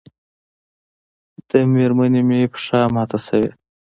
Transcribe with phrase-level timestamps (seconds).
[1.49, 3.49] د مېرمنې مې پښه ماته شوې